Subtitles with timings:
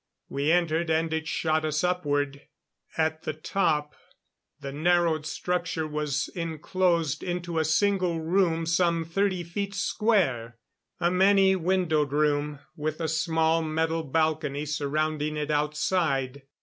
[0.29, 2.41] We entered, and it shot us upward.
[2.97, 3.93] At the top,
[4.59, 10.57] the narrowed structure was enclosed into a single room some thirty feet square.
[10.99, 16.47] A many windowed room, with a small metal balcony surrounding it outside.